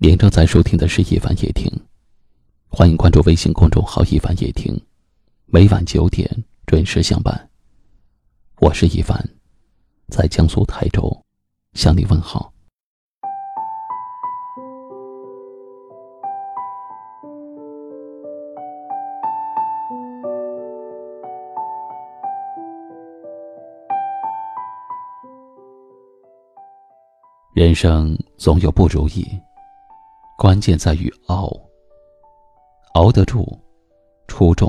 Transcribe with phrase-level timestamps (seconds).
[0.00, 1.68] 您正在收听的是《一凡夜听》，
[2.68, 4.80] 欢迎关注微信公众号“一凡夜听”，
[5.46, 6.30] 每晚九点
[6.66, 7.50] 准时相伴。
[8.60, 9.28] 我是一凡，
[10.06, 11.10] 在江苏台州
[11.72, 12.52] 向你问好。
[27.52, 29.26] 人生总有不如意，
[30.38, 31.50] 关键在于熬。
[32.94, 33.44] 熬得住，
[34.28, 34.68] 出众；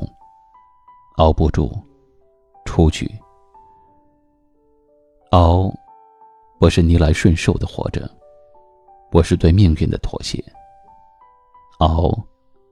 [1.18, 1.72] 熬不住，
[2.66, 3.08] 出局。
[5.30, 5.72] 熬，
[6.60, 8.10] 不是逆来顺受的活着，
[9.12, 10.44] 不是对命运的妥协。
[11.82, 12.18] 熬，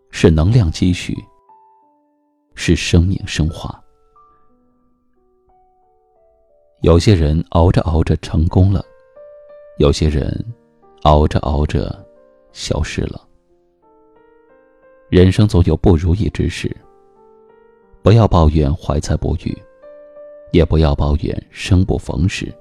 [0.09, 1.15] 是能量积蓄，
[2.55, 3.79] 是生命升华。
[6.81, 8.83] 有些人熬着熬着成功了。
[9.77, 10.43] 有些人，
[11.03, 12.03] 熬着熬着，
[12.57, 13.21] 消失了。
[15.09, 16.75] 人生总有不如意之事。
[18.01, 19.55] 不要抱怨怀才不遇，
[20.51, 22.51] 也不要抱怨生不逢时。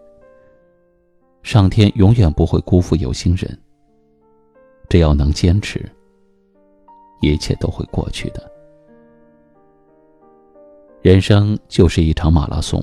[1.42, 3.58] 上天永远不会辜负有心人。
[4.88, 5.83] 只要能坚持，
[7.22, 8.53] 一切都会过去的。
[11.00, 12.83] 人生就是一场马拉松，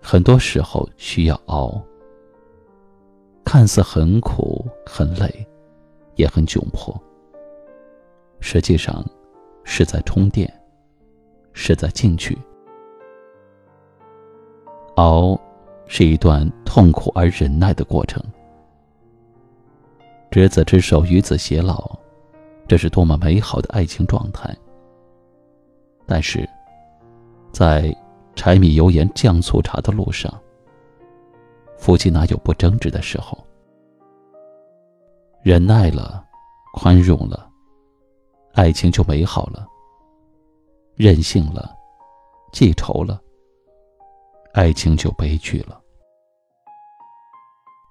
[0.00, 1.80] 很多时候需要熬。
[3.44, 5.46] 看似很苦很累，
[6.18, 6.94] 也很窘迫。
[8.40, 9.04] 实际上，
[9.64, 10.52] 是在充电，
[11.52, 12.36] 是在进取。
[14.96, 15.40] 熬，
[15.86, 18.22] 是一段痛苦而忍耐的过程。
[20.30, 21.96] 执子之手，与子偕老，
[22.66, 24.54] 这是多么美好的爱情状态。
[26.04, 26.48] 但是，
[27.52, 27.96] 在
[28.34, 30.32] 柴米油盐酱醋茶的路上。
[31.76, 33.38] 夫妻哪有不争执的时候？
[35.48, 36.22] 忍耐了，
[36.74, 37.50] 宽容了，
[38.52, 39.66] 爱情就美好了；
[40.94, 41.74] 任性了，
[42.52, 43.18] 记仇了，
[44.52, 45.80] 爱情就悲剧了。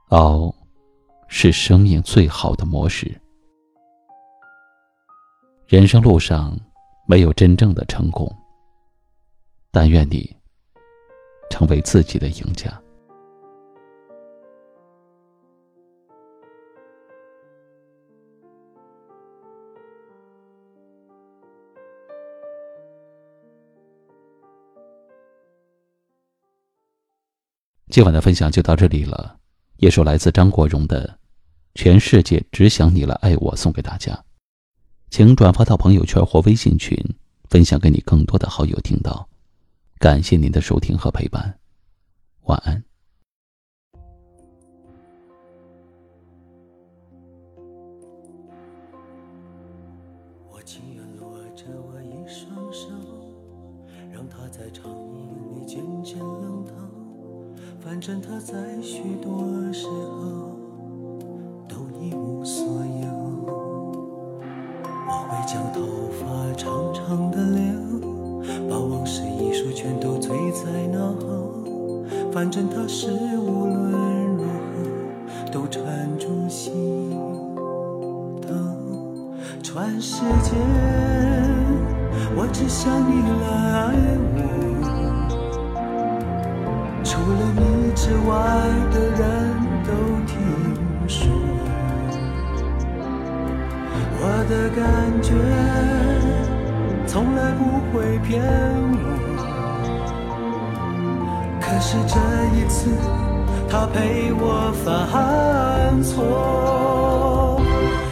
[0.09, 0.53] 熬，
[1.27, 3.19] 是生命最好的模式。
[5.65, 6.55] 人生路上
[7.07, 8.31] 没有真正的成功，
[9.71, 10.31] 但愿你
[11.49, 12.79] 成为自己的赢家。
[27.97, 29.39] 今晚的分享就到这里了，
[29.77, 31.07] 一首来自张国荣的
[31.73, 34.23] 《全世界只想你来爱我》送给大家，
[35.09, 36.95] 请转发到朋友圈或微信群，
[37.49, 39.27] 分享给你更多的好友听到。
[39.97, 41.57] 感谢您的收听和陪伴，
[42.43, 42.83] 晚安。
[50.51, 52.89] 我情愿握着我一双手，
[54.13, 56.86] 让它在长夜里渐渐冷透。
[57.87, 59.31] 反正他在许多
[59.71, 60.51] 时候
[61.69, 63.07] 都一无所有，
[65.07, 65.79] 我会将头
[66.11, 66.25] 发
[66.57, 67.63] 长长的留，
[68.69, 72.03] 把往事一束全都堆在脑后。
[72.29, 73.09] 反正他是
[73.39, 77.15] 无论如何都缠住心
[78.41, 78.53] 头。
[79.63, 80.51] 全世界，
[82.35, 83.95] 我只想你来爱
[84.35, 84.56] 我。
[97.93, 98.41] 会骗
[98.93, 98.99] 我。
[101.61, 102.15] 可是这
[102.55, 102.89] 一次，
[103.69, 107.61] 他陪我犯错。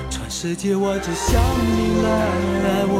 [0.09, 2.08] 全世界我只想你来
[2.66, 2.94] 爱我，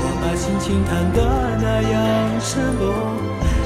[0.00, 1.18] 我把心情弹得
[1.60, 1.96] 那样
[2.40, 2.82] 赤裸。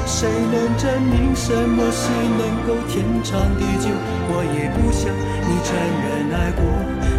[0.04, 3.88] 谁能证明什么是能够天长地久？
[4.28, 5.72] 我也不想你承
[6.04, 6.60] 认爱过，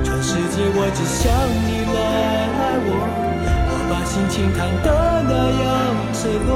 [0.04, 1.22] 全世界我只想
[1.66, 1.98] 你来
[2.54, 2.90] 爱我。
[3.68, 4.88] 我把心情弹得
[5.28, 5.34] 那
[5.64, 5.66] 样
[6.14, 6.52] 赤裸，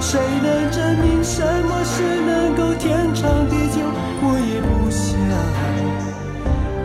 [0.00, 3.80] 谁能证明什么是能够天长地久？
[4.22, 5.06] 我也不想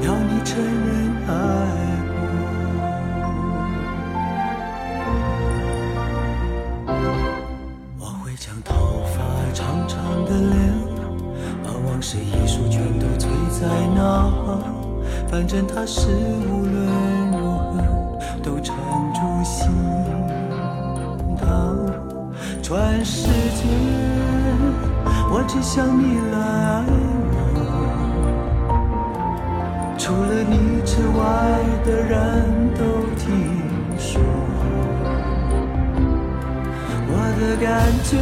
[0.04, 0.90] 要你承认
[1.28, 1.30] 爱。
[6.86, 6.92] 过。
[8.00, 8.70] 我会将头
[9.14, 9.16] 发
[9.54, 9.96] 长长
[10.26, 10.54] 的留，
[11.64, 14.60] 把往事一束全都醉在脑后，
[15.30, 16.10] 反正他是
[16.48, 17.72] 无论如何
[18.44, 18.76] 都缠
[19.14, 19.72] 住心。
[22.72, 23.68] 全世界，
[25.30, 26.86] 我只想你来爱
[27.54, 27.60] 我。
[29.98, 31.20] 除了你之外
[31.84, 32.16] 的人
[32.74, 32.82] 都
[33.18, 33.28] 听
[33.98, 34.22] 说，
[37.10, 37.70] 我的感
[38.06, 38.16] 觉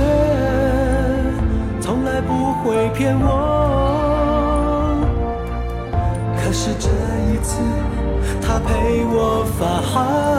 [1.80, 3.28] 从来不会骗我。
[6.38, 7.62] 可是这一次，
[8.42, 10.38] 他陪我发汗。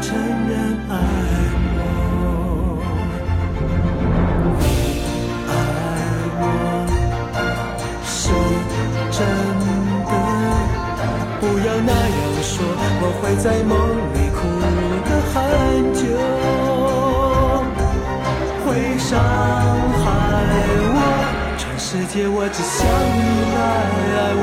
[0.00, 0.16] 承
[0.48, 0.92] 认爱。
[12.98, 13.76] 我会在梦
[14.14, 14.38] 里哭
[15.04, 15.34] 得很
[15.94, 16.00] 久，
[18.64, 18.66] 会
[18.98, 19.08] 伤
[20.02, 20.04] 害
[20.92, 20.98] 我。
[21.56, 23.18] 全世界我只想你
[23.54, 23.58] 来
[24.16, 24.42] 爱我。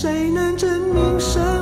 [0.00, 1.57] 谁能证明什？